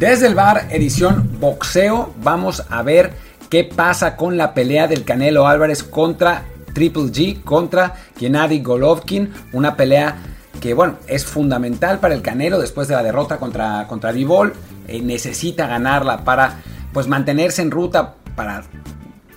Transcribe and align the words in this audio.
Desde 0.00 0.28
el 0.28 0.34
bar, 0.34 0.68
edición 0.70 1.36
boxeo, 1.40 2.14
vamos 2.22 2.64
a 2.70 2.82
ver 2.82 3.12
qué 3.50 3.64
pasa 3.64 4.16
con 4.16 4.38
la 4.38 4.54
pelea 4.54 4.88
del 4.88 5.04
Canelo 5.04 5.46
Álvarez 5.46 5.82
contra 5.82 6.44
Triple 6.72 7.12
G, 7.12 7.44
contra 7.44 7.96
Gennady 8.18 8.62
Golovkin, 8.62 9.30
una 9.52 9.76
pelea 9.76 10.16
que 10.58 10.72
bueno, 10.72 10.96
es 11.06 11.26
fundamental 11.26 11.98
para 11.98 12.14
el 12.14 12.22
Canelo 12.22 12.58
después 12.58 12.88
de 12.88 12.94
la 12.94 13.02
derrota 13.02 13.36
contra, 13.36 13.86
contra 13.88 14.10
Bivol, 14.10 14.54
eh, 14.88 15.02
necesita 15.02 15.66
ganarla 15.66 16.24
para 16.24 16.62
pues 16.94 17.06
mantenerse 17.06 17.60
en 17.60 17.70
ruta 17.70 18.14
para 18.34 18.62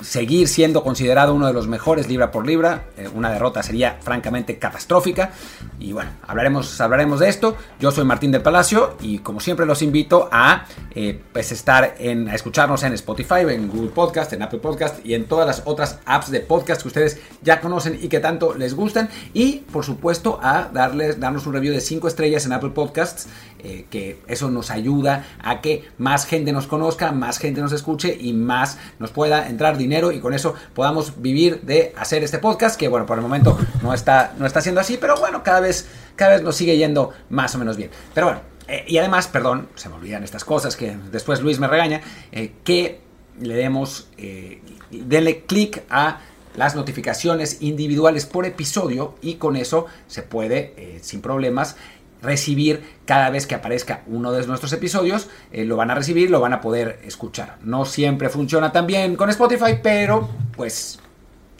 seguir 0.04 0.48
siendo 0.48 0.84
considerado 0.84 1.34
uno 1.34 1.48
de 1.48 1.54
los 1.54 1.68
mejores 1.68 2.08
libra 2.08 2.32
por 2.32 2.46
libra. 2.46 2.86
Eh, 2.98 3.10
una 3.14 3.32
derrota 3.32 3.64
sería 3.64 3.98
francamente 4.02 4.60
catastrófica. 4.60 5.32
Y 5.80 5.94
bueno, 5.94 6.12
hablaremos, 6.28 6.80
hablaremos 6.82 7.20
de 7.20 7.30
esto. 7.30 7.56
Yo 7.80 7.92
soy 7.92 8.04
Martín 8.04 8.32
del 8.32 8.42
Palacio 8.42 8.98
y 9.02 9.20
como 9.20 9.40
siempre 9.40 9.66
los 9.66 9.82
invito 9.82 10.30
a 10.32 10.66
eh, 10.94 11.20
pues 11.32 11.52
estar 11.52 11.96
en, 11.98 12.28
a 12.28 12.36
escucharnos 12.36 12.84
en 12.84 12.94
Spotify, 12.94 13.42
en 13.48 13.70
Google 13.70 13.90
Podcast, 13.90 14.34
en 14.34 14.42
Apple 14.42 14.60
Podcast 14.60 15.04
y 15.06 15.14
en 15.14 15.26
todas 15.26 15.48
las 15.48 15.64
otras 15.66 16.00
apps 16.06 16.30
de 16.32 16.42
podcast 16.42 16.82
que 16.82 16.88
ustedes 16.90 17.20
ya 17.42 17.62
conocen 17.62 17.98
y 18.02 18.10
que 18.10 18.20
tanto 18.20 18.54
les 18.54 18.76
gustan. 18.76 19.10
Y 19.34 19.60
por 19.72 19.86
supuesto 19.86 20.40
a 20.42 20.70
darles, 20.74 21.20
darnos 21.20 21.48
un 21.48 21.54
review 21.54 21.74
de 21.74 21.82
5 21.82 22.08
estrellas 22.08 22.46
en 22.46 22.54
Apple 22.54 22.72
Podcasts, 22.72 23.28
eh, 23.60 23.86
que 23.90 24.20
eso 24.28 24.52
nos 24.52 24.70
ayuda 24.72 25.26
a 25.42 25.62
que 25.62 25.86
más 25.98 26.26
gente 26.26 26.52
nos 26.52 26.68
conozca, 26.68 27.12
más 27.14 27.38
gente 27.38 27.62
nos 27.62 27.72
escuche 27.72 28.18
y 28.20 28.34
más 28.34 28.78
nos 29.00 29.12
pueda 29.12 29.48
entrar 29.48 29.78
dinero 29.78 29.93
y 30.12 30.20
con 30.20 30.34
eso 30.34 30.56
podamos 30.74 31.22
vivir 31.22 31.62
de 31.62 31.94
hacer 31.98 32.24
este 32.24 32.40
podcast, 32.40 32.80
que 32.80 32.88
bueno, 32.88 33.06
por 33.06 33.18
el 33.18 33.22
momento 33.22 33.58
no 33.82 33.94
está, 33.94 34.34
no 34.38 34.46
está 34.46 34.62
siendo 34.62 34.82
así, 34.82 34.98
pero 34.98 35.16
bueno, 35.18 35.44
cada 35.44 35.60
vez, 35.60 35.88
cada 36.16 36.34
vez 36.34 36.42
nos 36.42 36.56
sigue 36.56 36.78
yendo 36.78 37.12
más 37.30 37.54
o 37.56 37.58
menos 37.60 37.78
bien. 37.78 37.90
Pero 38.14 38.28
bueno, 38.28 38.42
eh, 38.68 38.86
y 38.88 38.98
además, 38.98 39.28
perdón, 39.28 39.70
se 39.76 39.90
me 39.90 39.96
olvidan 39.96 40.24
estas 40.24 40.44
cosas 40.44 40.76
que 40.76 40.98
después 41.12 41.42
Luis 41.42 41.60
me 41.60 41.68
regaña, 41.68 42.02
eh, 42.32 42.54
que 42.64 43.02
le 43.40 43.56
demos, 43.56 44.08
eh, 44.18 44.62
denle 44.90 45.44
clic 45.46 45.84
a 45.90 46.22
las 46.56 46.76
notificaciones 46.76 47.62
individuales 47.62 48.26
por 48.26 48.46
episodio 48.46 49.16
y 49.22 49.36
con 49.36 49.56
eso 49.56 49.88
se 50.08 50.22
puede 50.22 51.00
sin 51.02 51.20
problemas 51.20 51.76
recibir 52.24 52.84
cada 53.06 53.30
vez 53.30 53.46
que 53.46 53.54
aparezca 53.54 54.02
uno 54.08 54.32
de 54.32 54.48
nuestros 54.48 54.74
episodios, 54.74 55.30
eh, 55.52 55.66
lo 55.66 55.76
van 55.76 55.92
a 55.92 55.96
recibir, 55.96 56.32
lo 56.32 56.40
van 56.40 56.54
a 56.54 56.62
poder 56.62 57.00
escuchar. 57.04 57.58
No 57.62 57.86
siempre 57.86 58.30
funciona 58.30 58.72
tan 58.72 58.88
bien 58.88 59.16
con 59.16 59.30
Spotify, 59.30 59.80
pero 59.84 60.30
pues 60.56 61.00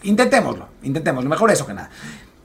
intentémoslo, 0.04 0.70
intentémoslo, 0.82 1.30
mejor 1.30 1.52
eso 1.52 1.68
que 1.68 1.74
nada. 1.74 1.90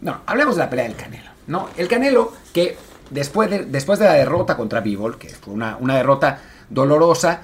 No, 0.01 0.21
hablemos 0.27 0.57
de 0.57 0.63
la 0.63 0.71
pelea 0.71 0.85
del 0.85 0.97
Canelo, 0.97 1.31
¿no? 1.47 1.69
El 1.77 1.89
Canelo 1.89 2.33
que 2.53 2.77
después 3.11 3.49
de, 3.51 3.65
después 3.65 3.99
de 3.99 4.07
la 4.07 4.15
derrota 4.15 4.57
contra 4.57 4.81
Bivol, 4.81 5.19
que 5.19 5.29
fue 5.29 5.55
una, 5.55 5.77
una 5.79 5.97
derrota 5.97 6.41
dolorosa, 6.69 7.41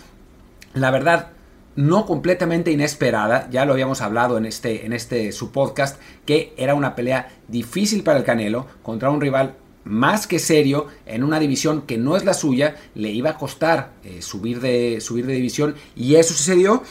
la 0.75 0.91
verdad 0.91 1.29
no 1.77 2.07
completamente 2.07 2.71
inesperada, 2.71 3.49
ya 3.51 3.65
lo 3.65 3.73
habíamos 3.73 4.01
hablado 4.01 4.39
en 4.39 4.47
este, 4.47 4.87
en 4.87 4.93
este 4.93 5.33
su 5.33 5.51
podcast, 5.51 6.01
que 6.25 6.55
era 6.57 6.75
una 6.75 6.95
pelea 6.95 7.31
difícil 7.49 8.03
para 8.05 8.19
el 8.19 8.25
Canelo 8.25 8.67
contra 8.83 9.11
un 9.11 9.21
rival 9.21 9.55
más 9.85 10.27
que 10.27 10.39
serio 10.39 10.87
en 11.07 11.25
una 11.25 11.39
división 11.39 11.83
que 11.83 11.99
no 11.99 12.17
es 12.17 12.25
la 12.25 12.35
suya, 12.35 12.77
le 12.95 13.11
iba 13.11 13.31
a 13.31 13.39
costar 13.39 13.93
eh, 14.05 14.23
subir, 14.23 14.61
de, 14.61 15.01
subir 15.01 15.27
de 15.27 15.35
división 15.35 15.75
y 15.95 16.17
eso 16.17 16.35
sucedió. 16.35 16.83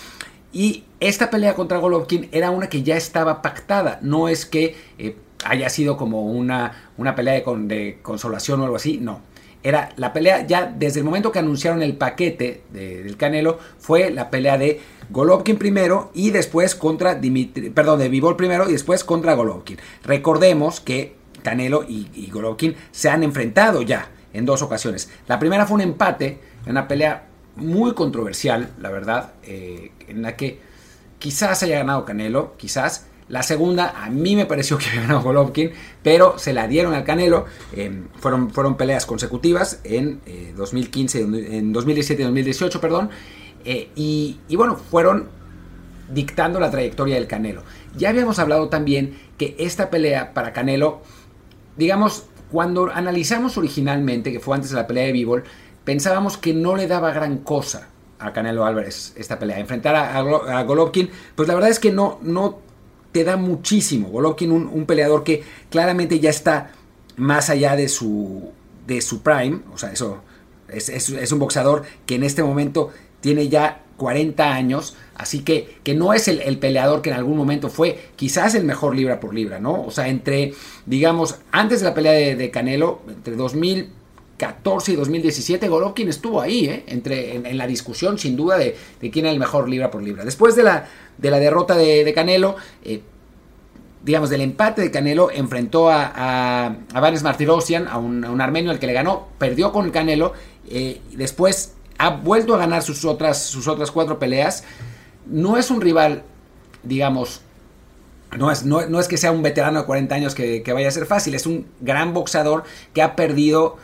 Y 0.52 0.84
esta 1.00 1.32
pelea 1.32 1.56
contra 1.56 1.80
Golovkin 1.80 2.30
era 2.32 2.52
una 2.52 2.70
que 2.70 2.84
ya 2.84 2.96
estaba 2.96 3.42
pactada, 3.42 4.00
no 4.04 4.30
es 4.30 4.46
que 4.46 4.76
eh, 5.00 5.16
haya 5.46 5.70
sido 5.70 5.98
como 5.98 6.26
una, 6.26 6.92
una 6.98 7.16
pelea 7.16 7.42
de, 7.44 7.98
consolación 8.02 8.62
o 8.62 8.66
algo 8.66 8.76
así, 8.76 9.00
no. 9.02 9.22
Era 9.64 9.94
la 9.96 10.12
pelea 10.12 10.46
ya 10.46 10.66
desde 10.66 11.00
el 11.00 11.06
momento 11.06 11.32
que 11.32 11.40
anunciaron 11.40 11.82
el 11.82 11.96
paquete 11.96 12.64
del 12.72 13.16
Canelo, 13.16 13.60
fue 13.80 14.12
la 14.12 14.30
pelea 14.30 14.58
de 14.58 14.82
Golovkin 15.10 15.58
primero 15.58 16.12
y 16.14 16.32
después 16.32 16.76
contra 16.76 17.16
Dimitri, 17.16 17.70
perdón, 17.70 18.00
de 18.00 18.10
Vivol 18.10 18.36
primero 18.36 18.70
y 18.70 18.74
después 18.74 19.06
contra 19.06 19.36
Golovkin. 19.36 19.78
Recordemos 20.04 20.82
que 20.82 21.16
Canelo 21.44 21.84
y, 21.88 22.30
Golovkin 22.32 22.76
se 22.92 23.10
han 23.10 23.24
enfrentado 23.24 23.82
ya 23.82 24.10
en 24.34 24.46
dos 24.46 24.62
ocasiones. 24.62 25.12
La 25.28 25.38
primera 25.38 25.68
fue 25.68 25.76
un 25.76 25.82
empate, 25.82 26.40
una 26.66 26.88
pelea 26.88 27.28
muy 27.56 27.94
controversial, 27.94 28.72
la 28.80 28.90
verdad, 28.90 29.34
eh, 29.44 29.92
en 30.08 30.24
la 30.24 30.36
que 30.36 30.60
quizás 31.20 31.62
haya 31.64 31.78
ganado 31.78 32.06
Canelo, 32.06 32.56
quizás. 32.58 33.08
La 33.30 33.42
segunda 33.42 33.94
a 34.04 34.10
mí 34.10 34.36
me 34.36 34.46
pareció 34.46 34.78
que 34.80 34.88
había 34.88 35.02
ganado 35.02 35.22
Golovkin, 35.22 35.72
pero 36.02 36.40
se 36.40 36.54
la 36.54 36.68
dieron 36.68 36.94
al 36.94 37.04
Canelo. 37.04 37.46
Eh, 37.74 38.04
fueron, 38.20 38.50
fueron 38.50 38.76
peleas 38.76 39.06
consecutivas 39.06 39.80
en 39.84 40.22
2015, 40.56 41.20
eh, 41.20 41.58
en 41.58 41.74
2017 41.74 42.22
y 42.22 42.26
2018, 42.26 42.82
perdón. 42.82 43.10
y, 43.64 44.40
y 44.48 44.56
bueno, 44.56 44.76
fueron 44.76 45.30
dictando 46.14 46.60
la 46.60 46.72
trayectoria 46.72 47.16
del 47.16 47.28
Canelo. 47.28 47.64
Ya 47.96 48.10
habíamos 48.10 48.40
hablado 48.40 48.70
también 48.70 49.18
que 49.38 49.56
esta 49.60 49.90
pelea 49.90 50.34
para 50.34 50.54
Canelo 50.54 51.02
digamos, 51.78 52.26
cuando 52.52 52.92
analizamos 52.92 53.58
originalmente, 53.58 54.32
que 54.32 54.40
fue 54.40 54.56
antes 54.56 54.72
de 54.72 54.78
la 54.78 54.88
pelea 54.88 55.06
de 55.06 55.12
Bivol, 55.12 55.44
pensábamos 55.84 56.38
que 56.38 56.54
no 56.54 56.76
le 56.76 56.88
daba 56.88 57.12
gran 57.12 57.40
cosa 57.40 57.90
a 58.20 58.32
Canelo 58.32 58.66
Álvarez 58.66 59.14
esta 59.16 59.40
pelea. 59.40 59.60
Enfrentar 59.60 59.96
a, 59.96 60.62
Golovkin, 60.64 61.10
pues 61.36 61.48
la 61.48 61.56
verdad 61.56 61.70
es 61.70 61.80
que 61.80 61.92
no, 61.92 62.20
no 62.22 62.60
te 63.12 63.24
da 63.24 63.38
muchísimo. 63.38 64.10
Golovkin, 64.10 64.52
un, 64.52 64.86
peleador 64.86 65.24
que 65.24 65.44
claramente 65.70 66.20
ya 66.20 66.30
está 66.30 66.72
más 67.18 67.50
allá 67.50 67.76
de 67.76 67.90
su, 67.90 68.52
de 68.88 69.02
su 69.02 69.22
prime, 69.22 69.62
o 69.74 69.78
sea, 69.78 69.92
eso 69.92 70.22
es, 70.68 70.90
es 70.90 71.32
un 71.32 71.40
boxeador 71.40 71.84
que 72.06 72.16
en 72.16 72.24
este 72.24 72.44
momento 72.44 72.92
tiene 73.22 73.50
ya 73.50 73.83
40 73.98 74.54
años, 74.54 74.96
así 75.16 75.40
que, 75.44 75.78
que 75.84 75.94
no 75.94 76.14
es 76.14 76.28
el, 76.28 76.58
peleador 76.58 77.02
que 77.02 77.10
en 77.10 77.16
algún 77.16 77.38
momento 77.38 77.70
fue 77.70 78.10
quizás 78.16 78.56
el 78.56 78.64
mejor 78.64 78.96
libra 78.96 79.20
por 79.20 79.34
libra, 79.34 79.60
¿no? 79.60 79.84
O 79.84 79.92
sea, 79.92 80.08
entre, 80.08 80.54
digamos, 80.86 81.40
antes 81.52 81.80
de 81.80 81.86
la 81.86 81.94
pelea 81.94 82.36
de, 82.36 82.52
Canelo, 82.52 83.02
entre 83.08 83.36
2014 83.36 84.94
y 84.94 84.96
2017, 84.96 85.68
Golovkin 85.68 86.10
estuvo 86.10 86.42
ahí, 86.42 86.66
¿eh? 86.66 86.84
Entre, 86.88 87.36
en, 87.36 87.58
la 87.58 87.68
discusión, 87.68 88.18
sin 88.18 88.36
duda, 88.36 88.58
de, 88.58 88.76
quién 89.12 89.26
era 89.26 89.32
el 89.32 89.40
mejor 89.40 89.70
libra 89.70 89.92
por 89.92 90.02
libra. 90.02 90.26
Después 90.26 90.56
de 90.56 90.64
la, 90.64 90.88
de 91.18 91.32
la 91.32 91.40
derrota 91.40 91.76
de, 91.76 92.12
Canelo, 92.14 92.56
eh, 92.84 93.02
digamos, 94.04 94.30
del 94.30 94.42
empate 94.42 94.82
de 94.82 94.92
Canelo, 94.92 95.30
enfrentó 95.32 95.90
a, 95.90 96.12
a, 96.14 96.76
a 96.94 97.00
Vanes 97.00 97.24
Martirosyan, 97.24 97.88
a 97.88 97.98
un, 98.00 98.42
armenio 98.42 98.72
al 98.72 98.80
que 98.80 98.88
le 98.88 98.94
ganó, 98.94 99.28
perdió 99.38 99.72
con 99.72 99.86
el 99.86 99.92
Canelo, 99.92 100.34
eh, 100.70 101.00
después 101.14 101.76
ha 102.04 102.10
vuelto 102.10 102.54
a 102.54 102.58
ganar 102.58 102.84
sus 102.84 103.06
otras, 103.06 103.42
sus 103.44 103.68
otras 103.68 103.90
cuatro 103.90 104.20
peleas. 104.20 104.66
No 105.26 105.58
es 105.58 105.72
un 105.72 105.80
rival, 105.80 106.24
digamos, 106.84 107.42
no 108.38 108.52
es, 108.52 108.66
no, 108.66 109.00
es 109.00 109.08
que 109.08 109.16
sea 109.16 109.32
un 109.32 109.42
veterano 109.42 109.80
de 109.80 109.86
40 109.86 110.14
años 110.14 110.36
que, 110.36 110.62
vaya 110.74 110.90
a 110.90 110.92
ser 110.92 111.06
fácil, 111.06 111.34
es 111.34 111.46
un 111.46 111.66
gran 111.80 112.14
boxeador 112.14 112.64
que 112.94 113.02
ha 113.02 113.16
perdido 113.16 113.78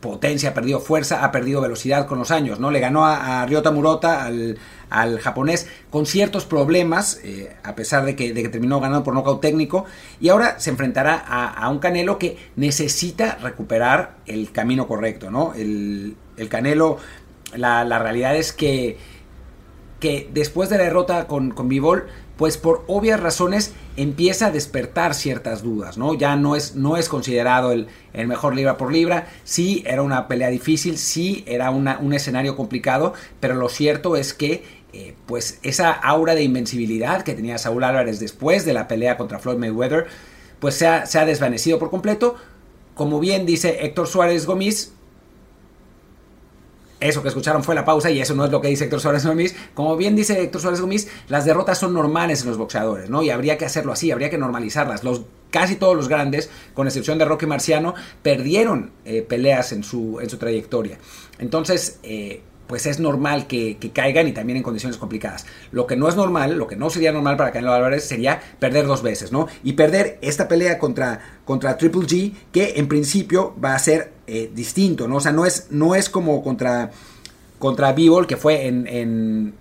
potencia, 0.00 0.50
ha 0.50 0.54
perdido 0.54 0.80
fuerza, 0.80 1.24
ha 1.24 1.30
perdido 1.30 1.60
velocidad 1.60 2.06
con 2.06 2.18
los 2.18 2.30
años, 2.30 2.58
¿no? 2.58 2.70
Le 2.70 2.80
ganó 2.80 3.04
a, 3.04 3.44
Ryota 3.44 3.70
Murota, 3.70 4.24
al, 4.24 4.56
al 4.90 5.18
japonés 5.18 5.68
con 5.90 6.06
ciertos 6.06 6.44
problemas, 6.44 7.20
eh, 7.24 7.54
a 7.62 7.74
pesar 7.74 8.04
de 8.04 8.14
que, 8.16 8.32
terminó 8.48 8.80
ganando 8.80 9.04
por 9.04 9.14
nocaut 9.14 9.40
técnico. 9.40 9.84
Y 10.20 10.28
ahora 10.28 10.60
se 10.60 10.70
enfrentará 10.70 11.16
a, 11.16 11.68
un 11.70 11.78
Canelo 11.78 12.18
que 12.18 12.38
necesita 12.56 13.36
recuperar 13.36 14.16
el 14.26 14.52
camino 14.52 14.86
correcto, 14.86 15.30
¿no? 15.30 15.54
El, 15.54 16.16
Canelo, 16.48 16.98
la, 17.54 17.98
realidad 17.98 18.36
es 18.36 18.52
que, 18.52 18.98
que 20.00 20.28
después 20.32 20.68
de 20.68 20.78
la 20.78 20.84
derrota 20.84 21.26
con, 21.26 21.50
con 21.50 21.68
Bivol, 21.68 22.06
pues 22.36 22.58
por 22.58 22.84
obvias 22.86 23.20
razones 23.20 23.72
empieza 23.96 24.46
a 24.46 24.50
despertar 24.50 25.14
ciertas 25.14 25.62
dudas, 25.62 25.96
¿no? 25.96 26.14
Ya 26.14 26.36
no 26.36 26.54
es, 26.54 26.74
no 26.74 26.96
es 26.96 27.08
considerado 27.08 27.72
el, 27.72 27.88
mejor 28.26 28.54
libra 28.54 28.76
por 28.76 28.92
libra, 28.92 29.26
sí 29.44 29.82
era 29.86 30.02
una 30.02 30.28
pelea 30.28 30.48
difícil, 30.48 30.98
sí 30.98 31.44
era 31.46 31.70
un 31.70 32.12
escenario 32.12 32.56
complicado, 32.56 33.14
pero 33.40 33.54
lo 33.54 33.68
cierto 33.68 34.16
es 34.16 34.34
que 34.34 34.64
eh, 34.92 35.14
pues 35.26 35.58
esa 35.62 35.92
aura 35.92 36.34
de 36.34 36.42
invencibilidad 36.42 37.22
que 37.22 37.34
tenía 37.34 37.58
Saúl 37.58 37.84
Álvarez 37.84 38.20
después 38.20 38.64
de 38.64 38.72
la 38.72 38.88
pelea 38.88 39.16
contra 39.16 39.38
Floyd 39.38 39.58
Mayweather, 39.58 40.06
pues 40.60 40.74
se 40.74 40.86
ha, 40.86 41.06
se 41.06 41.18
ha 41.18 41.26
desvanecido 41.26 41.78
por 41.78 41.90
completo. 41.90 42.36
Como 42.94 43.20
bien 43.20 43.44
dice 43.44 43.84
Héctor 43.84 44.06
Suárez 44.06 44.46
Gómez, 44.46 44.94
eso 47.00 47.22
que 47.22 47.28
escucharon 47.28 47.62
fue 47.62 47.74
la 47.74 47.84
pausa 47.84 48.10
y 48.10 48.20
eso 48.20 48.34
no 48.34 48.44
es 48.44 48.50
lo 48.50 48.60
que 48.60 48.68
dice 48.68 48.84
Héctor 48.84 49.00
Suárez 49.00 49.26
Gómez. 49.26 49.54
Como 49.74 49.96
bien 49.96 50.16
dice 50.16 50.40
Héctor 50.42 50.60
Suárez 50.60 50.80
Gómez, 50.80 51.08
las 51.28 51.44
derrotas 51.44 51.78
son 51.78 51.92
normales 51.92 52.42
en 52.42 52.48
los 52.48 52.58
boxeadores, 52.58 53.10
¿no? 53.10 53.22
Y 53.22 53.30
habría 53.30 53.58
que 53.58 53.64
hacerlo 53.64 53.92
así, 53.92 54.10
habría 54.10 54.30
que 54.30 54.38
normalizarlas. 54.38 55.04
Los, 55.04 55.22
casi 55.50 55.76
todos 55.76 55.94
los 55.94 56.08
grandes, 56.08 56.50
con 56.74 56.86
excepción 56.86 57.18
de 57.18 57.24
Roque 57.24 57.46
Marciano, 57.46 57.94
perdieron 58.22 58.92
eh, 59.04 59.22
peleas 59.22 59.72
en 59.72 59.84
su, 59.84 60.20
en 60.20 60.30
su 60.30 60.38
trayectoria. 60.38 60.98
Entonces, 61.38 61.98
eh, 62.02 62.40
pues 62.66 62.86
es 62.86 63.00
normal 63.00 63.46
que, 63.46 63.78
caigan 63.92 64.28
y 64.28 64.32
también 64.32 64.56
en 64.56 64.62
condiciones 64.62 64.98
complicadas. 64.98 65.46
Lo 65.70 65.86
que 65.86 65.96
no 65.96 66.08
es 66.08 66.16
normal, 66.16 66.56
lo 66.56 66.66
que 66.66 66.76
no 66.76 66.90
sería 66.90 67.12
normal 67.12 67.36
para 67.36 67.52
Canelo 67.52 67.72
Álvarez 67.72 68.04
sería 68.04 68.40
perder 68.58 68.86
dos 68.86 69.02
veces, 69.02 69.32
¿no? 69.32 69.48
Y 69.62 69.74
perder 69.74 70.18
esta 70.22 70.48
pelea 70.48 70.78
contra, 70.78 71.20
contra 71.44 71.76
Triple 71.78 72.02
G, 72.02 72.32
que 72.52 72.74
en 72.76 72.88
principio 72.88 73.54
va 73.62 73.74
a 73.74 73.78
ser 73.78 74.12
eh, 74.26 74.50
distinto, 74.54 75.08
¿no? 75.08 75.16
O 75.16 75.20
sea, 75.20 75.32
no 75.32 75.46
es, 75.46 75.68
no 75.70 75.94
es 75.94 76.10
como 76.10 76.42
contra, 76.42 76.90
contra 77.58 77.92
Bivol, 77.92 78.26
que 78.26 78.36
fue 78.36 78.66
en 78.66 78.86
en 78.88 79.54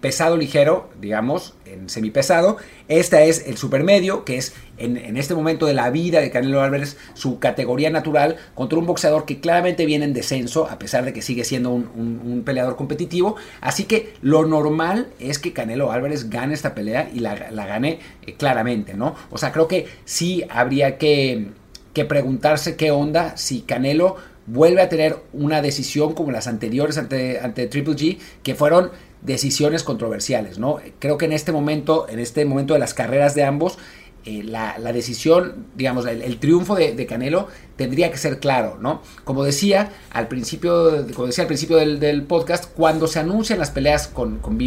pesado 0.00 0.36
ligero, 0.36 0.90
digamos, 1.00 1.54
en 1.64 1.88
semipesado. 1.88 2.58
Esta 2.88 3.22
es 3.22 3.46
el 3.46 3.56
supermedio, 3.56 4.24
que 4.24 4.36
es 4.36 4.54
en, 4.76 5.16
este 5.16 5.34
momento 5.34 5.66
de 5.66 5.74
la 5.74 5.90
vida 5.90 6.20
de 6.20 6.30
Canelo 6.30 6.60
Álvarez 6.60 6.96
su 7.14 7.38
categoría 7.38 7.90
natural 7.90 8.36
contra 8.54 8.78
un 8.78 8.86
boxeador 8.86 9.24
que 9.24 9.40
claramente 9.40 9.86
viene 9.86 10.04
en 10.04 10.12
descenso, 10.12 10.68
a 10.68 10.78
pesar 10.78 11.04
de 11.04 11.12
que 11.12 11.22
sigue 11.22 11.44
siendo 11.44 11.70
un, 11.70 12.42
peleador 12.44 12.76
competitivo. 12.76 13.36
Así 13.60 13.84
que 13.84 14.14
lo 14.20 14.46
normal 14.46 15.08
es 15.18 15.38
que 15.38 15.52
Canelo 15.52 15.92
Álvarez 15.92 16.28
gane 16.28 16.54
esta 16.54 16.74
pelea 16.74 17.10
y 17.12 17.20
la, 17.20 17.34
gane 17.34 18.00
eh, 18.26 18.34
claramente, 18.34 18.94
¿no? 18.94 19.14
O 19.30 19.38
sea, 19.38 19.52
creo 19.52 19.68
que 19.68 19.86
sí 20.04 20.44
habría 20.50 20.98
que, 20.98 21.48
que 21.94 22.04
preguntarse 22.04 22.76
qué 22.76 22.90
onda 22.90 23.36
si 23.36 23.62
Canelo 23.62 24.16
vuelve 24.46 24.82
a 24.82 24.88
tener 24.88 25.18
una 25.32 25.62
decisión 25.62 26.14
como 26.14 26.32
las 26.32 26.46
anteriores 26.46 26.98
ante, 26.98 27.38
ante 27.40 27.66
Triple 27.66 27.94
G, 27.94 28.18
que 28.42 28.54
fueron 28.54 28.90
decisiones 29.22 29.84
controversiales, 29.84 30.58
¿no? 30.58 30.78
Creo 30.98 31.16
que 31.16 31.26
en 31.26 31.32
este 31.32 31.52
momento, 31.52 32.06
en 32.08 32.18
este 32.18 32.44
momento 32.44 32.74
de 32.74 32.80
las 32.80 32.94
carreras 32.94 33.34
de 33.34 33.44
ambos, 33.44 33.78
eh, 34.24 34.44
la, 34.44 34.76
decisión, 34.92 35.66
digamos, 35.74 36.06
el, 36.06 36.38
triunfo 36.38 36.76
de, 36.76 37.06
Canelo 37.06 37.48
tendría 37.76 38.10
que 38.12 38.18
ser 38.18 38.38
claro, 38.38 38.78
¿no? 38.80 39.02
Como 39.24 39.42
decía 39.42 39.90
al 40.10 40.28
principio, 40.28 41.06
como 41.14 41.26
decía 41.26 41.42
al 41.42 41.48
principio 41.48 41.76
del, 41.76 42.22
podcast, 42.22 42.72
cuando 42.72 43.08
se 43.08 43.18
anuncian 43.18 43.58
las 43.58 43.70
peleas 43.70 44.06
con, 44.06 44.38
con 44.38 44.60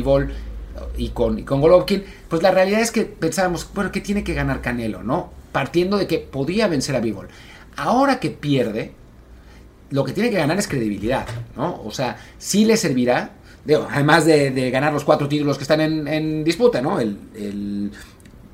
y 0.98 1.10
con, 1.10 1.40
y 1.40 1.44
Golovkin, 1.44 2.04
pues 2.28 2.44
la 2.44 2.52
realidad 2.52 2.82
es 2.82 2.92
que 2.92 3.04
pensábamos, 3.04 3.70
bueno, 3.74 3.94
¿qué 3.94 4.02
tiene 4.02 4.26
que 4.26 4.34
ganar 4.34 4.62
Canelo, 4.62 5.04
no? 5.04 5.32
Partiendo 5.54 5.98
de 5.98 6.08
que 6.08 6.20
podía 6.20 6.68
vencer 6.68 6.96
a 6.98 7.00
B-Ball. 7.00 7.30
Ahora 7.78 8.20
que 8.20 8.32
pierde, 8.32 8.92
lo 9.90 10.04
que 10.04 10.12
tiene 10.12 10.32
que 10.32 10.38
ganar 10.38 10.58
es 10.58 10.68
credibilidad, 10.68 11.28
¿no? 11.56 11.82
O 11.86 11.92
sea, 11.92 12.18
sí 12.38 12.66
le 12.66 12.76
servirá, 12.76 13.32
además 13.90 14.26
de, 14.26 14.70
ganar 14.72 14.94
los 14.94 15.04
cuatro 15.04 15.28
títulos 15.28 15.58
que 15.58 15.64
están 15.64 15.82
en, 15.82 16.44
disputa, 16.44 16.82
¿no? 16.82 17.00
El, 17.00 17.18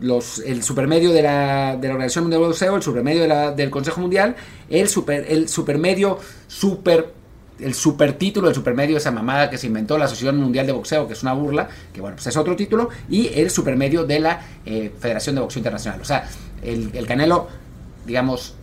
el 0.02 0.64
supermedio 0.64 1.12
de 1.12 1.22
la, 1.22 1.78
de 1.78 1.88
la 1.88 1.94
Organización 1.94 2.26
Mundial 2.26 2.42
de 2.42 2.48
Boxeo, 2.48 2.76
el 2.76 2.82
supermedio 2.82 3.54
del 3.56 3.70
Consejo 3.70 4.02
Mundial, 4.02 4.36
el, 4.70 4.88
super, 4.88 5.26
el 5.30 5.48
supermedio 5.48 6.20
super 6.48 7.22
el 7.60 7.76
super 7.76 8.14
título, 8.14 8.50
el 8.50 8.56
supermedio, 8.56 8.98
esa 8.98 9.12
mamada 9.12 9.50
que 9.50 9.58
se 9.58 9.68
inventó 9.68 9.96
la 9.96 10.06
Asociación 10.06 10.38
Mundial 10.38 10.66
de 10.66 10.72
Boxeo, 10.72 11.06
que 11.06 11.14
es 11.14 11.22
una 11.22 11.34
burla, 11.34 11.70
que 11.94 12.02
bueno, 12.02 12.16
pues 12.16 12.26
es 12.26 12.36
otro 12.36 12.56
título, 12.56 12.90
y 13.08 13.28
el 13.40 13.52
supermedio 13.52 14.04
de 14.04 14.20
la 14.20 14.42
eh, 14.66 14.92
Federación 15.00 15.36
de 15.36 15.42
Boxeo 15.42 15.60
Internacional. 15.60 16.02
O 16.02 16.06
sea, 16.06 16.28
el, 16.64 16.90
el 16.96 17.06
Canelo, 17.06 17.48
digamos, 18.06 18.56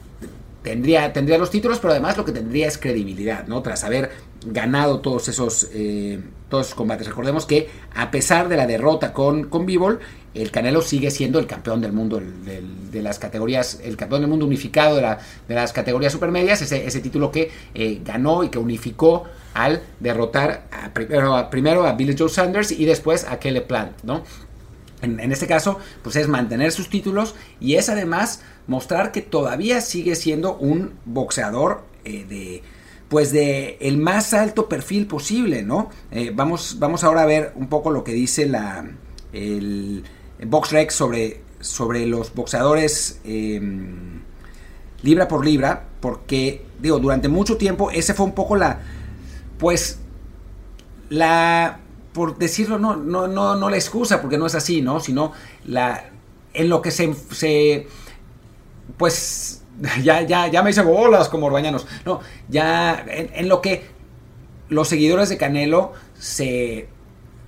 tendría, 0.62 1.12
tendría 1.12 1.38
los 1.38 1.50
títulos, 1.50 1.78
pero 1.78 1.92
además 1.92 2.16
lo 2.16 2.24
que 2.24 2.32
tendría 2.32 2.66
es 2.66 2.76
credibilidad, 2.76 3.46
¿no? 3.46 3.62
Tras 3.62 3.84
haber 3.84 4.10
ganado 4.44 5.00
todos 5.00 5.28
esos, 5.28 5.68
eh, 5.72 6.20
todos 6.48 6.74
combates. 6.74 7.06
Recordemos 7.06 7.46
que 7.46 7.68
a 7.94 8.10
pesar 8.10 8.48
de 8.48 8.56
la 8.56 8.66
derrota 8.66 9.12
con, 9.12 9.44
con 9.44 9.66
el 10.34 10.50
Canelo 10.50 10.82
sigue 10.82 11.10
siendo 11.10 11.38
el 11.38 11.46
campeón 11.46 11.80
del 11.80 11.92
mundo 11.92 12.20
de 12.20 13.02
las 13.02 13.18
categorías, 13.18 13.80
el 13.82 13.96
campeón 13.96 14.20
del 14.20 14.30
mundo 14.30 14.46
unificado 14.46 14.96
de, 14.96 15.02
la, 15.02 15.18
de 15.48 15.54
las 15.54 15.72
categorías 15.72 16.12
supermedias, 16.12 16.62
ese, 16.62 16.86
ese 16.86 17.00
título 17.00 17.30
que 17.32 17.50
eh, 17.74 18.00
ganó 18.04 18.44
y 18.44 18.48
que 18.48 18.58
unificó 18.58 19.24
al 19.54 19.82
derrotar 19.98 20.68
primero, 20.92 21.50
primero, 21.50 21.86
a 21.86 21.92
Billy 21.92 22.14
Joe 22.16 22.28
Sanders 22.28 22.70
y 22.70 22.84
después 22.84 23.24
a 23.24 23.38
Kelly 23.38 23.60
Plant, 23.60 24.02
¿no? 24.04 24.22
En, 25.00 25.30
este 25.30 25.46
caso, 25.46 25.78
pues 26.02 26.16
es 26.16 26.26
mantener 26.26 26.72
sus 26.72 26.90
títulos 26.90 27.36
y 27.60 27.76
es 27.76 27.88
además 27.88 28.42
mostrar 28.66 29.12
que 29.12 29.22
todavía 29.22 29.80
sigue 29.80 30.16
siendo 30.16 30.56
un 30.56 30.94
boxeador 31.04 31.84
eh, 32.04 32.26
de 32.28 32.62
pues 33.08 33.32
de 33.32 33.78
el 33.80 33.98
más 33.98 34.34
alto 34.34 34.68
perfil 34.68 35.06
posible, 35.06 35.62
¿no? 35.62 35.90
Eh, 36.10 36.32
vamos, 36.34 36.76
vamos 36.78 37.04
ahora 37.04 37.22
a 37.22 37.26
ver 37.26 37.52
un 37.56 37.68
poco 37.68 37.90
lo 37.90 38.04
que 38.04 38.12
dice 38.12 38.46
la 38.46 38.88
el, 39.32 40.04
BoxRec 40.46 40.90
sobre, 40.90 41.40
sobre 41.60 42.06
los 42.06 42.34
boxeadores 42.34 43.20
em, 43.24 44.20
libra 45.02 45.26
por 45.26 45.44
libra, 45.44 45.84
porque 46.00 46.64
digo 46.80 46.98
durante 46.98 47.28
mucho 47.28 47.56
tiempo 47.56 47.90
ese 47.90 48.14
fue 48.14 48.26
un 48.26 48.34
poco 48.34 48.56
la 48.56 48.80
pues 49.58 49.98
la 51.08 51.80
por 52.12 52.36
decirlo, 52.36 52.80
no, 52.80 52.96
no, 52.96 53.28
no, 53.28 53.54
no 53.54 53.70
la 53.70 53.76
excusa, 53.76 54.20
porque 54.20 54.38
no 54.38 54.46
es 54.46 54.56
así, 54.56 54.82
¿no? 54.82 54.98
Sino 54.98 55.32
la, 55.64 56.10
en 56.52 56.68
lo 56.68 56.82
que 56.82 56.90
se, 56.90 57.14
se 57.30 57.86
pues, 58.96 59.57
ya, 60.02 60.22
ya, 60.22 60.48
ya 60.48 60.62
me 60.62 60.70
hice 60.70 60.82
bolas 60.82 61.28
como 61.28 61.46
orbañanos, 61.46 61.86
no, 62.04 62.20
ya 62.48 63.04
en, 63.06 63.48
lo 63.48 63.60
que 63.60 63.86
los 64.68 64.88
seguidores 64.88 65.28
de 65.28 65.36
Canelo 65.36 65.92
se 66.18 66.88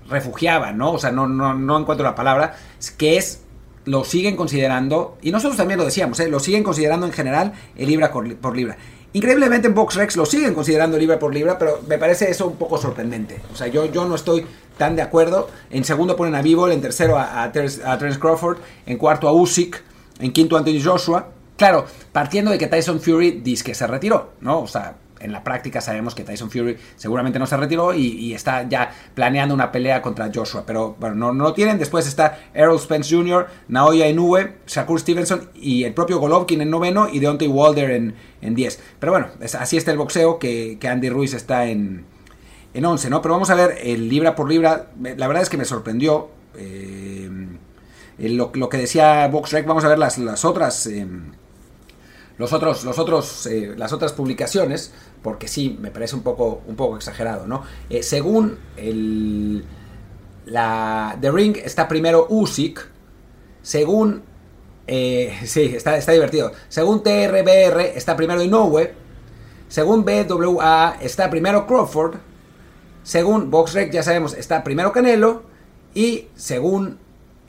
refugiaban, 0.08 0.78
¿no? 0.78 0.92
O 0.92 0.99
sea, 0.99 1.12
no, 1.12 1.28
no, 1.28 1.54
no 1.54 1.78
encuentro 1.78 2.04
la 2.04 2.14
palabra, 2.14 2.56
que 2.96 3.16
es 3.16 3.42
lo 3.84 4.04
siguen 4.04 4.37
considerando, 4.37 5.18
y 5.22 5.32
nosotros 5.32 5.56
también 5.56 5.78
lo 5.78 5.84
decíamos, 5.84 6.20
¿eh? 6.20 6.28
lo 6.28 6.40
siguen 6.40 6.62
considerando 6.62 7.06
en 7.06 7.12
general 7.12 7.52
el 7.76 7.88
libra 7.88 8.12
por 8.12 8.56
libra. 8.56 8.76
Increíblemente 9.12 9.66
en 9.66 9.75
BoxRex 9.75 10.16
lo 10.16 10.25
siguen 10.25 10.54
considerando 10.54 10.96
libra 10.96 11.18
por 11.18 11.34
libra, 11.34 11.58
pero 11.58 11.80
me 11.88 11.99
parece 11.99 12.30
eso 12.30 12.46
un 12.46 12.56
poco 12.56 12.78
sorprendente. 12.78 13.40
O 13.52 13.56
sea, 13.56 13.66
yo, 13.66 13.87
yo 13.87 14.04
no 14.04 14.14
estoy 14.14 14.46
tan 14.78 14.94
de 14.94 15.02
acuerdo. 15.02 15.50
En 15.70 15.82
segundo 15.82 16.14
ponen 16.14 16.37
a 16.37 16.42
Bivol, 16.42 16.70
en 16.70 16.80
tercero 16.80 17.18
a, 17.18 17.42
a, 17.42 17.50
Terence 17.50 18.20
Crawford, 18.20 18.58
en 18.87 18.99
cuarto 18.99 19.26
a 19.26 19.32
Usyk, 19.32 19.82
en 20.20 20.32
quinto 20.32 20.54
a 20.54 20.60
Anthony 20.60 20.80
Joshua. 20.82 21.26
Claro, 21.61 21.85
partiendo 22.11 22.50
de 22.50 22.57
que 22.57 22.69
Tyson 22.69 23.02
Fury 23.02 23.43
dice 23.45 23.62
que 23.62 23.75
se 23.75 23.87
retiró, 23.87 24.33
¿no? 24.40 24.61
O 24.61 24.67
sea, 24.67 24.97
en 25.21 25.31
la 25.31 25.45
práctica 25.45 25.83
sabemos 25.83 26.14
que 26.14 26.25
Tyson 26.25 26.50
Fury 26.50 26.79
seguramente 26.97 27.38
no 27.38 27.45
se 27.45 27.55
retiró 27.59 27.93
y, 27.93 28.33
está 28.33 28.67
ya 28.67 28.90
planeando 29.14 29.55
una 29.55 29.71
pelea 29.71 30.00
contra 30.00 30.31
Joshua, 30.35 30.64
pero 30.67 30.97
bueno, 30.99 31.35
no, 31.35 31.45
lo 31.45 31.52
tienen. 31.52 31.79
Después 31.79 32.07
está 32.07 32.38
Errol 32.55 32.81
Spence 32.81 33.14
Jr., 33.14 33.47
Naoya 33.69 34.09
Inoue, 34.09 34.55
Shakur 34.67 35.00
Stevenson 35.00 35.50
y 35.55 35.85
el 35.85 35.93
propio 35.93 36.19
Golovkin 36.19 36.62
en 36.62 36.71
noveno 36.71 37.11
y 37.12 37.19
Deontay 37.19 37.49
Wilder 37.49 37.90
en, 37.90 38.14
en 38.40 38.55
diez. 38.55 38.81
Pero 38.99 39.12
bueno, 39.12 39.29
así 39.59 39.76
está 39.76 39.90
el 39.90 39.99
boxeo 39.99 40.38
que, 40.38 40.79
Andy 40.83 41.11
Ruiz 41.11 41.35
está 41.35 41.67
en, 41.67 42.07
en 42.73 42.85
11, 42.87 43.11
¿no? 43.11 43.21
Pero 43.21 43.35
vamos 43.35 43.50
a 43.50 43.55
ver 43.55 43.76
el 43.83 44.09
libra 44.09 44.35
por 44.35 44.49
libra. 44.49 44.93
La 44.99 45.26
verdad 45.26 45.43
es 45.43 45.50
que 45.50 45.59
me 45.59 45.67
sorprendió 45.67 46.31
eh, 46.57 47.29
lo, 48.17 48.50
que 48.50 48.79
decía 48.79 49.29
BoxRec. 49.29 49.67
Vamos 49.67 49.85
a 49.85 49.88
ver 49.88 49.99
las, 49.99 50.17
las 50.17 50.47
otras... 50.47 50.87
Eh, 50.87 51.07
los 52.40 52.54
otros, 52.54 52.85
los 52.85 52.99
otros, 52.99 53.44
eh, 53.44 53.75
las 53.76 53.92
otras 53.92 54.14
publicaciones, 54.14 54.94
porque 55.23 55.47
sí, 55.47 55.76
me 55.78 55.90
parece 55.90 56.16
un 56.16 56.23
poco, 56.23 56.62
un 56.66 56.75
poco 56.75 56.97
exagerado, 56.97 57.47
¿no? 57.47 57.64
Eh, 57.90 58.02
según 58.02 58.59
el, 58.78 59.62
la 60.47 61.18
The 61.20 61.30
Ring 61.30 61.59
está 61.59 61.87
primero 61.87 62.26
Usyk, 62.30 62.88
según, 63.61 64.23
eh, 64.87 65.38
sí, 65.44 65.73
está, 65.76 65.99
está 65.99 66.12
divertido, 66.12 66.52
según 66.70 67.02
TRBR 67.02 67.92
está 67.94 68.16
primero 68.16 68.42
Inoue, 68.42 68.94
según 69.68 70.06
BWA 70.06 70.97
está 71.02 71.28
primero 71.28 71.66
Crawford, 71.66 72.14
según 73.02 73.50
BoxRec, 73.50 73.92
ya 73.92 74.02
sabemos, 74.02 74.32
está 74.32 74.64
primero 74.64 74.92
Canelo 74.92 75.42
y 75.94 76.28
según 76.37 77.00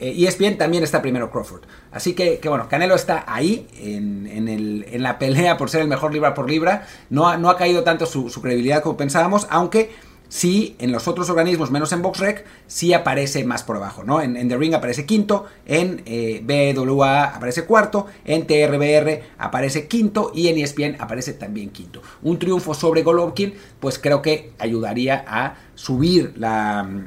eh, 0.01 0.25
ESPN 0.27 0.57
también 0.57 0.83
está 0.83 0.99
primero 0.99 1.29
Crawford. 1.29 1.61
Así 1.91 2.13
que, 2.13 2.39
que 2.39 2.49
bueno, 2.49 2.67
Canelo 2.67 2.95
está 2.95 3.23
ahí 3.27 3.67
en, 3.79 4.25
en, 4.25 5.03
la 5.03 5.19
pelea 5.19 5.57
por 5.57 5.69
ser 5.69 5.81
el 5.81 5.87
mejor 5.87 6.11
libra 6.11 6.33
por 6.33 6.49
libra. 6.49 6.87
No 7.11 7.29
ha, 7.29 7.37
no 7.37 7.51
ha 7.51 7.57
caído 7.57 7.83
tanto 7.83 8.07
su, 8.07 8.29
credibilidad 8.41 8.81
como 8.81 8.97
pensábamos, 8.97 9.45
aunque 9.51 9.91
sí 10.27 10.75
en 10.79 10.91
los 10.91 11.07
otros 11.07 11.29
organismos, 11.29 11.69
menos 11.69 11.91
en 11.91 12.01
BoxRec, 12.01 12.45
sí 12.65 12.93
aparece 12.93 13.43
más 13.43 13.61
por 13.61 13.75
abajo, 13.75 14.03
¿no? 14.03 14.21
En, 14.21 14.49
The 14.49 14.57
Ring 14.57 14.73
aparece 14.73 15.05
quinto, 15.05 15.45
en 15.67 16.01
eh, 16.07 16.41
BWA 16.43 17.25
aparece 17.25 17.65
cuarto, 17.65 18.07
en 18.25 18.47
TRBR 18.47 19.21
aparece 19.37 19.87
quinto 19.87 20.31
y 20.33 20.47
en 20.47 20.57
ESPN 20.57 20.95
aparece 20.99 21.33
también 21.33 21.69
quinto. 21.69 22.01
Un 22.23 22.39
triunfo 22.39 22.73
sobre 22.73 23.03
Golovkin, 23.03 23.53
pues 23.79 23.99
creo 23.99 24.23
que 24.23 24.53
ayudaría 24.57 25.23
a 25.27 25.57
subir 25.75 26.33
la 26.37 27.05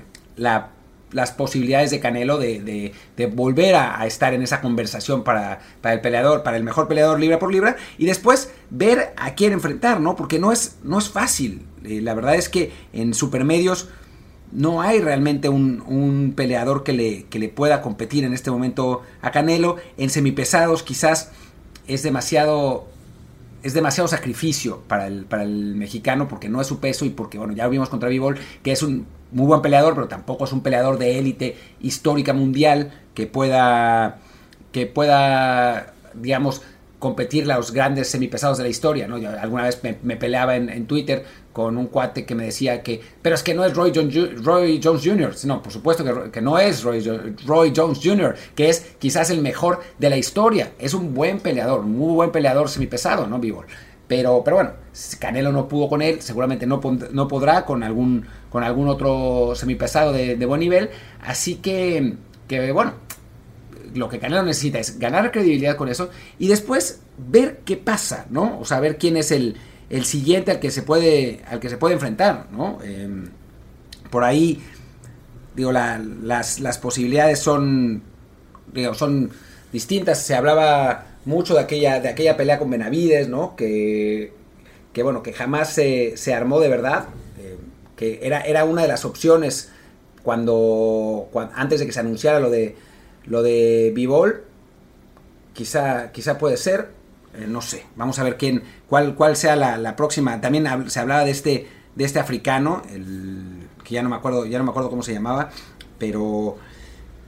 las 1.15 1.31
posibilidades 1.31 1.91
de 1.91 2.01
Canelo 2.01 2.39
de, 2.39 2.93
de, 3.17 3.27
volver 3.27 3.77
a, 3.77 4.01
a, 4.01 4.07
estar 4.07 4.35
en 4.35 4.43
esa 4.43 4.61
conversación 4.61 5.25
para, 5.25 5.61
para, 5.81 5.95
el 5.95 6.01
peleador, 6.01 6.43
para 6.43 6.57
el 6.57 6.65
mejor 6.65 6.89
peleador 6.89 7.19
libra 7.19 7.39
por 7.39 7.53
libra, 7.53 7.77
y 7.97 8.05
después 8.05 8.51
ver 8.71 9.15
a 9.17 9.35
quién 9.35 9.53
enfrentar, 9.53 10.01
¿no? 10.01 10.17
Porque 10.17 10.39
no 10.39 10.53
es, 10.53 10.77
no 10.83 10.99
es 10.99 11.09
fácil. 11.09 11.65
Eh, 11.85 12.01
la 12.03 12.15
verdad 12.15 12.35
es 12.35 12.49
que 12.49 12.73
en 12.93 13.15
supermedios 13.15 13.89
no 14.53 14.83
hay 14.83 15.01
realmente 15.01 15.49
un, 15.49 15.83
un 15.87 16.33
peleador 16.37 16.85
que 16.85 16.93
le, 16.93 17.25
que 17.25 17.39
le, 17.39 17.49
pueda 17.49 17.83
competir 17.83 18.25
en 18.25 18.33
este 18.33 18.51
momento 18.51 19.03
a 19.23 19.31
Canelo. 19.31 19.77
En 19.97 20.11
semipesados 20.11 20.83
quizás 20.83 21.31
es 21.87 22.03
demasiado 22.03 22.89
es 23.65 23.73
demasiado 23.73 24.07
sacrificio 24.07 24.83
para 24.87 25.07
el, 25.07 25.25
para 25.25 25.43
el 25.43 25.75
mexicano 25.75 26.29
porque 26.29 26.51
no 26.51 26.61
es 26.61 26.67
su 26.67 26.81
peso 26.81 27.07
y 27.07 27.11
porque, 27.11 27.39
bueno, 27.39 27.55
ya 27.55 27.67
vimos 27.67 27.89
contra 27.89 28.11
Bivol, 28.11 28.39
que 28.63 28.73
es 28.73 28.83
un 28.83 29.07
muy 29.33 29.47
buen 29.47 29.63
peleador, 29.63 29.95
pero 29.95 30.07
tampoco 30.07 30.45
es 30.45 30.53
un 30.53 30.61
peleador 30.61 30.99
de 30.99 31.19
élite 31.19 31.57
histórica 31.81 32.35
mundial 32.35 32.93
que 33.15 33.27
pueda, 33.27 34.19
que 34.71 34.87
pueda, 34.87 35.95
digamos, 36.13 36.61
competir 37.05 37.47
los 37.47 37.71
grandes 37.71 38.09
semipesados 38.09 38.57
de 38.57 38.65
la 38.65 38.71
historia, 38.71 39.07
¿no? 39.07 39.19
Yo 39.19 39.29
alguna 39.39 39.65
vez 39.65 39.79
me, 39.83 40.17
peleaba 40.17 40.57
en, 40.57 40.87
Twitter 40.87 41.23
con 41.53 41.77
un 41.77 41.89
cuate 41.89 42.25
que 42.25 42.35
me 42.35 42.47
decía 42.47 42.83
que, 42.83 42.99
pero 43.21 43.35
es 43.35 43.43
que 43.43 43.53
no 43.53 43.63
es 43.63 43.75
Roy, 43.75 43.93
Roy 44.43 44.81
Jones 44.83 45.03
Jr., 45.05 45.35
no, 45.45 45.63
por 45.63 45.71
supuesto 45.71 46.03
que, 46.33 46.41
no 46.41 46.59
es 46.59 46.83
Roy, 46.83 47.05
Jones 47.77 48.01
Jr., 48.03 48.35
que 48.55 48.71
es 48.71 48.95
quizás 48.99 49.29
el 49.29 49.43
mejor 49.43 49.83
de 49.99 50.09
la 50.09 50.17
historia, 50.17 50.73
es 50.79 50.95
un 50.95 51.13
buen 51.13 51.41
peleador, 51.41 51.83
muy 51.83 52.15
buen 52.15 52.33
peleador 52.33 52.71
semipesado, 52.71 53.27
¿no, 53.27 53.39
Bivol? 53.39 53.67
Pero, 54.09 54.41
pero 54.43 54.57
bueno, 54.57 54.71
Canelo 55.19 55.53
no 55.53 55.69
pudo 55.69 55.91
con 55.91 56.01
él, 56.01 56.23
seguramente 56.23 56.67
no, 56.67 56.81
no 57.13 57.29
podrá 57.29 57.67
con 57.67 57.83
algún, 57.83 58.25
con 58.49 58.65
algún 58.65 58.89
otro 58.89 59.53
semipesado 59.55 60.11
de, 60.11 60.37
de 60.37 60.47
buen 60.47 60.61
nivel, 60.61 60.89
así 61.21 61.57
que, 61.57 62.15
que 62.49 62.73
bueno, 62.73 62.95
lo 63.95 64.09
que 64.09 64.19
Canelo 64.19 64.43
necesita 64.43 64.79
es 64.79 64.99
ganar 64.99 65.31
credibilidad 65.31 65.77
con 65.77 65.89
eso 65.89 66.11
y 66.39 66.49
después 66.49 67.01
ver 67.19 67.61
qué 67.65 67.77
pasa, 67.77 68.27
¿no? 68.31 68.59
O 68.61 68.65
sea, 68.65 68.81
ver 68.81 68.99
quién 68.99 69.17
es 69.17 69.31
el, 69.31 69.57
el 69.91 70.05
siguiente 70.05 70.51
al 70.51 70.61
que 70.61 70.71
se 70.71 70.83
puede, 70.83 71.43
al 71.49 71.61
que 71.61 71.69
se 71.69 71.77
puede 71.77 71.95
enfrentar, 71.95 72.49
¿no? 72.51 72.79
Eh, 72.83 73.09
por 74.11 74.25
ahí, 74.25 74.63
digo, 75.55 75.73
la, 75.73 75.99
las, 75.99 76.61
las, 76.61 76.79
posibilidades 76.79 77.39
son, 77.39 78.03
digo, 78.73 78.95
son 78.95 79.31
distintas. 79.73 80.23
Se 80.23 80.35
hablaba 80.35 81.07
mucho 81.25 81.55
de 81.55 81.61
aquella, 81.61 82.01
de 82.01 82.09
aquella 82.09 82.37
pelea 82.37 82.59
con 82.59 82.71
Benavides, 82.71 83.29
¿no? 83.29 83.57
Que, 83.57 84.33
que 84.93 85.03
bueno, 85.03 85.23
que 85.23 85.33
jamás 85.33 85.73
se, 85.73 86.17
se 86.17 86.35
armó 86.35 86.61
de 86.61 86.69
verdad, 86.69 87.07
eh, 87.39 87.57
que 87.97 88.21
era, 88.23 88.41
era 88.41 88.65
una 88.65 88.83
de 88.83 88.89
las 88.89 89.05
opciones 89.05 89.71
cuando, 90.23 91.29
antes 91.55 91.81
de 91.81 91.87
que 91.87 91.93
se 91.93 92.01
anunciara 92.01 92.41
lo 92.41 92.51
de 92.51 92.77
lo 93.27 93.43
de 93.43 93.93
Bivol, 93.95 94.45
quizá, 95.53 96.13
quizá 96.13 96.39
puede 96.39 96.57
ser, 96.57 96.91
eh, 97.35 97.47
no 97.49 97.63
sé, 97.63 97.87
vamos 97.97 98.19
a 98.19 98.25
ver 98.25 98.37
quién, 98.37 98.63
cuál, 98.89 99.15
cuál 99.15 99.37
sea 99.37 99.57
la, 99.57 99.79
la, 99.79 99.97
próxima. 99.97 100.41
También 100.41 100.67
se 100.91 101.01
hablaba 101.01 101.25
de 101.25 101.31
este, 101.31 101.69
de 101.95 102.05
este 102.05 102.19
africano, 102.19 102.83
el, 102.93 103.69
que 103.83 103.95
ya 103.95 104.03
no 104.03 104.09
me 104.09 104.17
acuerdo, 104.17 104.47
ya 104.47 104.59
no 104.59 104.65
me 104.65 104.71
acuerdo 104.71 104.91
cómo 104.91 105.03
se 105.03 105.13
llamaba, 105.13 105.51
pero, 105.99 106.57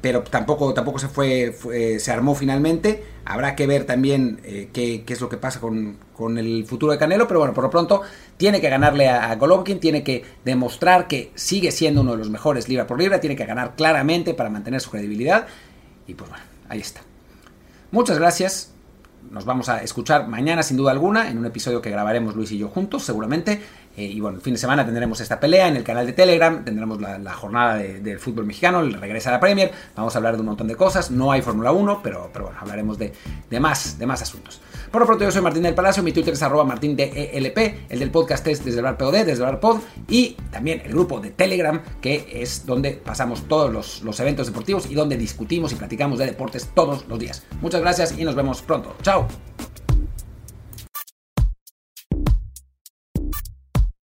pero 0.00 0.22
tampoco, 0.22 0.74
tampoco 0.74 0.98
se 0.98 1.08
fue, 1.08 1.52
fue 1.52 1.98
se 1.98 2.12
armó 2.12 2.34
finalmente. 2.34 3.04
Habrá 3.24 3.56
que 3.56 3.66
ver 3.66 3.84
también 3.84 4.40
eh, 4.44 4.68
qué, 4.72 5.02
qué, 5.04 5.14
es 5.14 5.20
lo 5.20 5.28
que 5.28 5.36
pasa 5.36 5.60
con, 5.60 5.98
con, 6.12 6.38
el 6.38 6.64
futuro 6.66 6.92
de 6.92 6.98
Canelo, 6.98 7.26
pero 7.26 7.40
bueno, 7.40 7.54
por 7.54 7.64
lo 7.64 7.70
pronto 7.70 8.02
tiene 8.36 8.60
que 8.60 8.70
ganarle 8.70 9.08
a, 9.08 9.30
a, 9.30 9.34
Golovkin, 9.36 9.80
tiene 9.80 10.04
que 10.04 10.24
demostrar 10.44 11.08
que 11.08 11.32
sigue 11.34 11.72
siendo 11.72 12.02
uno 12.02 12.12
de 12.12 12.18
los 12.18 12.30
mejores 12.30 12.68
libra 12.68 12.86
por 12.86 13.00
libra, 13.00 13.20
tiene 13.20 13.34
que 13.34 13.44
ganar 13.44 13.74
claramente 13.74 14.34
para 14.34 14.50
mantener 14.50 14.80
su 14.80 14.90
credibilidad. 14.90 15.48
Y 16.06 16.14
pues 16.14 16.30
bueno, 16.30 16.44
ahí 16.68 16.80
está. 16.80 17.00
Muchas 17.90 18.18
gracias. 18.18 18.72
Nos 19.30 19.44
vamos 19.44 19.68
a 19.68 19.82
escuchar 19.82 20.28
mañana 20.28 20.62
sin 20.62 20.76
duda 20.76 20.92
alguna 20.92 21.30
en 21.30 21.38
un 21.38 21.46
episodio 21.46 21.82
que 21.82 21.90
grabaremos 21.90 22.36
Luis 22.36 22.52
y 22.52 22.58
yo 22.58 22.68
juntos 22.68 23.04
seguramente. 23.04 23.60
Eh, 23.96 24.04
y 24.04 24.20
bueno, 24.20 24.36
el 24.36 24.42
fin 24.42 24.54
de 24.54 24.58
semana 24.58 24.84
tendremos 24.84 25.20
esta 25.20 25.40
pelea 25.40 25.68
en 25.68 25.76
el 25.76 25.82
canal 25.82 26.06
de 26.06 26.12
Telegram, 26.12 26.64
tendremos 26.64 27.00
la, 27.00 27.32
jornada 27.32 27.76
del 27.76 28.02
de 28.02 28.18
fútbol 28.18 28.44
mexicano, 28.44 28.80
el 28.80 28.94
regreso 28.94 29.30
a 29.30 29.32
la 29.32 29.40
Premier, 29.40 29.72
vamos 29.94 30.14
a 30.14 30.18
hablar 30.18 30.34
de 30.34 30.40
un 30.40 30.46
montón 30.46 30.68
de 30.68 30.76
cosas, 30.76 31.10
no 31.10 31.32
hay 31.32 31.42
Fórmula 31.42 31.72
1, 31.72 32.00
pero, 32.02 32.30
pero 32.32 32.46
bueno, 32.46 32.60
hablaremos 32.60 32.98
de, 32.98 33.12
de, 33.48 33.60
más, 33.60 33.98
de 33.98 34.06
más 34.06 34.22
asuntos. 34.22 34.60
Por 34.90 35.00
lo 35.00 35.06
pronto 35.06 35.24
yo 35.24 35.30
soy 35.30 35.42
Martín 35.42 35.62
del 35.62 35.74
Palacio, 35.74 36.02
mi 36.02 36.12
Twitter 36.12 36.34
es 36.34 36.42
arroba 36.42 36.64
martindelp, 36.64 37.12
el 37.14 37.98
del 37.98 38.10
podcast 38.10 38.46
es 38.46 38.64
desde 38.64 38.78
el 38.78 38.84
bar 38.84 38.96
desde 38.96 39.32
el 39.32 39.40
bar 39.40 39.60
pod, 39.60 39.80
y 40.08 40.36
también 40.50 40.82
el 40.84 40.92
grupo 40.92 41.20
de 41.20 41.30
Telegram, 41.30 41.82
que 42.00 42.26
es 42.32 42.66
donde 42.66 42.92
pasamos 42.92 43.48
todos 43.48 43.72
los, 43.72 44.02
los 44.02 44.18
eventos 44.20 44.46
deportivos 44.46 44.86
y 44.90 44.94
donde 44.94 45.16
discutimos 45.16 45.72
y 45.72 45.76
platicamos 45.76 46.18
de 46.18 46.26
deportes 46.26 46.70
todos 46.74 47.06
los 47.08 47.18
días. 47.18 47.44
Muchas 47.60 47.80
gracias 47.80 48.18
y 48.18 48.24
nos 48.24 48.34
vemos 48.34 48.62
pronto. 48.62 48.94
Chao. 49.02 49.26